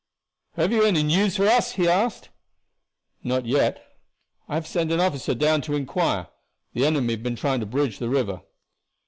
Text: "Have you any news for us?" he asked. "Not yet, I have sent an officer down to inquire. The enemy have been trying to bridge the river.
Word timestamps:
"Have 0.55 0.71
you 0.71 0.83
any 0.83 1.03
news 1.03 1.35
for 1.37 1.45
us?" 1.47 1.73
he 1.73 1.87
asked. 1.87 2.29
"Not 3.23 3.45
yet, 3.45 3.85
I 4.47 4.55
have 4.55 4.65
sent 4.65 4.91
an 4.91 4.99
officer 4.99 5.35
down 5.35 5.61
to 5.61 5.75
inquire. 5.75 6.27
The 6.73 6.87
enemy 6.87 7.13
have 7.13 7.21
been 7.21 7.35
trying 7.35 7.59
to 7.59 7.67
bridge 7.67 7.99
the 7.99 8.09
river. 8.09 8.41